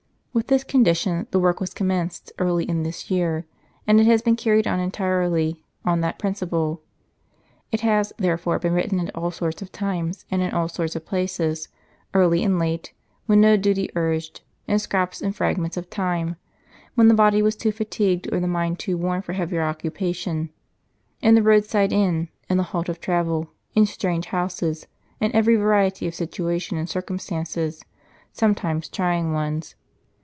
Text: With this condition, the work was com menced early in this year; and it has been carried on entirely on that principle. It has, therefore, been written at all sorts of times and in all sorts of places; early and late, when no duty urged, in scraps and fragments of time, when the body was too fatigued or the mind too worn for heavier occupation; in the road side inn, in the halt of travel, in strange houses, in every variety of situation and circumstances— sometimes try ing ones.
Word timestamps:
With 0.33 0.47
this 0.47 0.63
condition, 0.63 1.27
the 1.31 1.41
work 1.41 1.59
was 1.59 1.73
com 1.73 1.89
menced 1.89 2.31
early 2.39 2.63
in 2.63 2.83
this 2.83 3.11
year; 3.11 3.43
and 3.85 3.99
it 3.99 4.05
has 4.05 4.21
been 4.21 4.37
carried 4.37 4.65
on 4.65 4.79
entirely 4.79 5.61
on 5.83 5.99
that 5.99 6.17
principle. 6.17 6.81
It 7.69 7.81
has, 7.81 8.13
therefore, 8.17 8.57
been 8.57 8.71
written 8.71 8.97
at 9.01 9.13
all 9.13 9.31
sorts 9.31 9.61
of 9.61 9.73
times 9.73 10.23
and 10.31 10.41
in 10.41 10.53
all 10.53 10.69
sorts 10.69 10.95
of 10.95 11.05
places; 11.05 11.67
early 12.13 12.45
and 12.45 12.57
late, 12.57 12.93
when 13.25 13.41
no 13.41 13.57
duty 13.57 13.89
urged, 13.93 14.39
in 14.69 14.79
scraps 14.79 15.21
and 15.21 15.35
fragments 15.35 15.75
of 15.75 15.89
time, 15.89 16.37
when 16.95 17.09
the 17.09 17.13
body 17.13 17.41
was 17.41 17.57
too 17.57 17.73
fatigued 17.73 18.33
or 18.33 18.39
the 18.39 18.47
mind 18.47 18.79
too 18.79 18.95
worn 18.95 19.21
for 19.21 19.33
heavier 19.33 19.63
occupation; 19.63 20.49
in 21.21 21.35
the 21.35 21.43
road 21.43 21.65
side 21.65 21.91
inn, 21.91 22.29
in 22.49 22.55
the 22.55 22.63
halt 22.71 22.87
of 22.87 23.01
travel, 23.01 23.51
in 23.75 23.85
strange 23.85 24.27
houses, 24.27 24.87
in 25.19 25.35
every 25.35 25.57
variety 25.57 26.07
of 26.07 26.15
situation 26.15 26.77
and 26.77 26.87
circumstances— 26.87 27.83
sometimes 28.31 28.87
try 28.87 29.17
ing 29.17 29.33
ones. 29.33 29.75